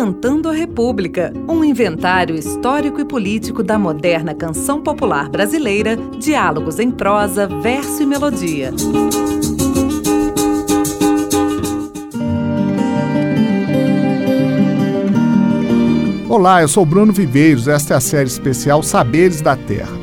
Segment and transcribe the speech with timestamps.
[0.00, 6.88] Cantando a República, um inventário histórico e político da moderna canção popular brasileira, diálogos em
[6.88, 8.70] prosa, verso e melodia.
[16.28, 17.66] Olá, eu sou Bruno Viveiros.
[17.66, 19.98] Esta é a série especial Saberes da Terra.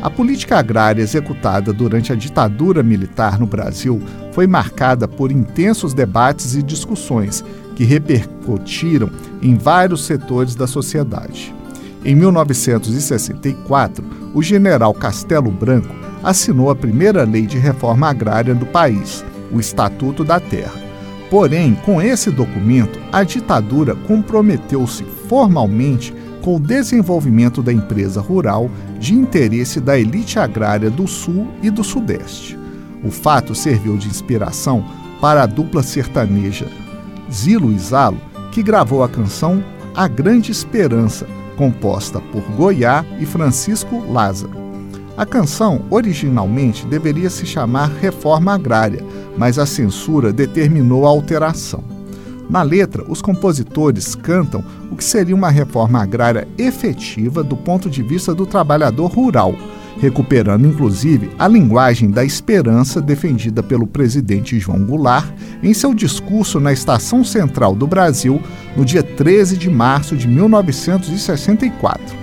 [0.00, 4.00] A política agrária executada durante a ditadura militar no Brasil
[4.32, 7.44] foi marcada por intensos debates e discussões
[7.76, 9.08] que repercutiram
[9.40, 11.54] em vários setores da sociedade.
[12.04, 14.04] Em 1964,
[14.34, 20.24] o general Castelo Branco assinou a primeira lei de reforma agrária do país, o Estatuto
[20.24, 20.86] da Terra.
[21.30, 29.12] Porém, com esse documento, a ditadura comprometeu-se formalmente com o desenvolvimento da empresa rural de
[29.12, 32.56] interesse da elite agrária do Sul e do Sudeste.
[33.04, 34.84] O fato serviu de inspiração
[35.20, 36.66] para a dupla sertaneja
[37.32, 38.18] Zilo e Zalo,
[38.52, 39.62] que gravou a canção
[39.94, 44.66] A Grande Esperança, composta por Goiá e Francisco Lázaro.
[45.16, 49.02] A canção originalmente deveria se chamar Reforma Agrária,
[49.36, 51.82] mas a censura determinou a alteração.
[52.48, 58.02] Na letra, os compositores cantam o que seria uma reforma agrária efetiva do ponto de
[58.02, 59.54] vista do trabalhador rural,
[59.98, 65.26] recuperando inclusive a linguagem da esperança defendida pelo presidente João Goulart
[65.62, 68.40] em seu discurso na Estação Central do Brasil
[68.76, 72.16] no dia 13 de março de 1964.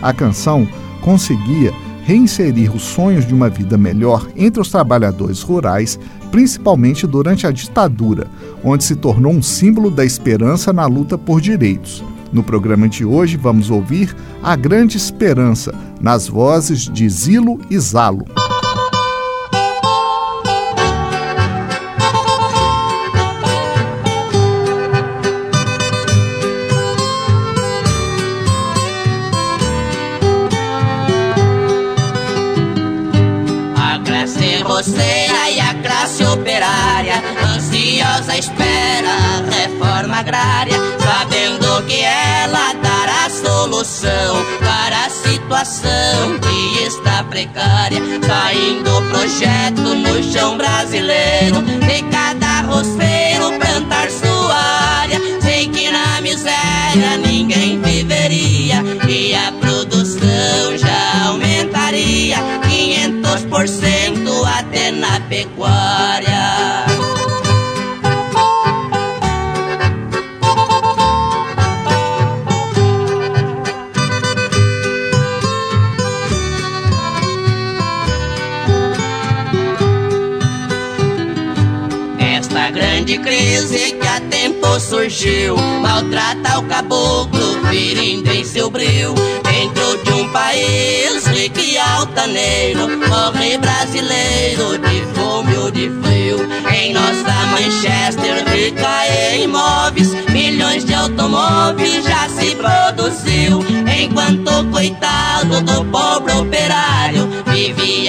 [0.00, 0.66] A canção
[1.00, 1.72] conseguia
[2.04, 5.98] reinserir os sonhos de uma vida melhor entre os trabalhadores rurais,
[6.30, 8.26] principalmente durante a ditadura,
[8.64, 12.02] onde se tornou um símbolo da esperança na luta por direitos.
[12.32, 18.24] No programa de hoje, vamos ouvir A Grande Esperança, nas vozes de Zilo e Zalo.
[43.82, 47.98] Solução para a situação que está precária.
[48.24, 55.18] Saindo projeto no chão brasileiro, de cada roceiro plantar sua área.
[55.40, 66.11] Sei que na miséria ninguém viveria e a produção já aumentaria 500% até na pecuária.
[82.72, 85.56] Grande crise que a tempo surgiu.
[85.56, 89.14] Maltrata o caboclo, ferindo em seu bril.
[89.44, 96.38] Dentro de um país rico e altaneiro Morre brasileiro de fome ou de frio.
[96.74, 103.60] Em nossa Manchester, rica em imóveis Milhões de automóveis já se produziu.
[104.02, 108.01] Enquanto coitado do pobre operário Vive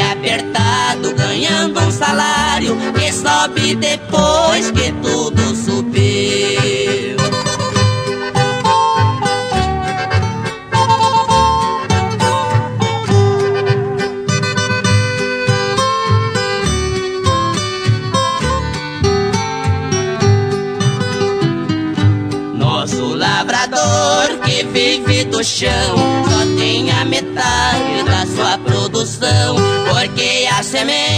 [3.64, 7.18] sobe depois que tudo subiu.
[22.56, 25.70] Nosso lavrador que vive do chão
[26.30, 29.56] Só tem a metade da sua produção
[29.90, 31.13] Porque a semente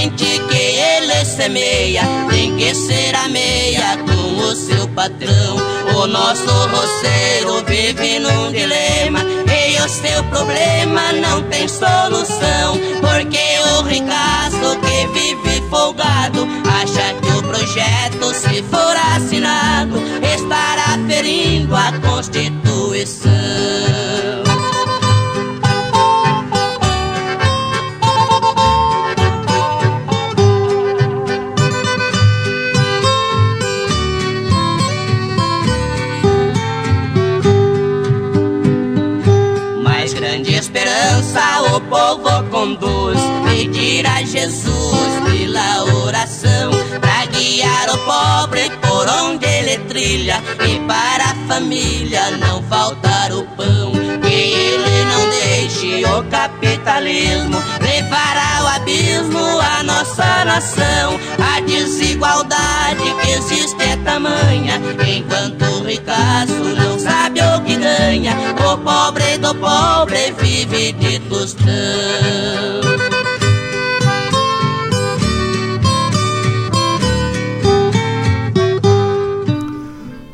[1.55, 5.55] semeia Tem que ser a meia com o seu patrão.
[5.95, 12.77] O nosso roceiro vive num dilema E o seu problema não tem solução.
[12.99, 13.39] Porque
[13.77, 16.45] o ricaço que vive folgado
[16.81, 19.95] Acha que o projeto se for assinado
[20.35, 23.44] Estará ferindo a Constituição
[41.75, 43.19] o povo conduz.
[43.45, 51.31] Pedir a Jesus pela oração, pra guiar o pobre por onde ele trilha, e para
[51.31, 53.91] a família não faltar o pão.
[54.21, 61.19] Que ele não deixe o capitalismo levar ao abismo a nossa nação.
[61.55, 66.94] A desigualdade que existe é tamanha, enquanto o ricaço não
[68.71, 71.65] O pobre do pobre vive de tostão.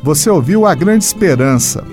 [0.02, 1.84] Você ouviu A Grande Esperança,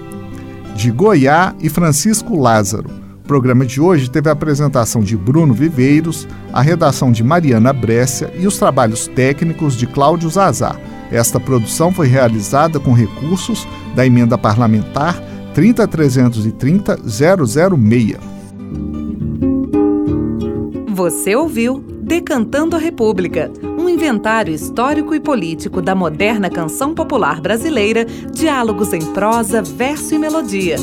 [0.75, 2.89] de Goiá e Francisco Lázaro.
[3.23, 8.33] O programa de hoje teve a apresentação de Bruno Viveiros, a redação de Mariana Brescia
[8.35, 10.75] e os trabalhos técnicos de Cláudio Zazar.
[11.11, 15.28] Esta produção foi realizada com recursos da emenda parlamentar
[15.59, 18.17] 30330-006.
[20.87, 28.03] Você ouviu Decantando a República, um inventário histórico e político da moderna canção popular brasileira,
[28.33, 30.77] diálogos em prosa, verso e melodia.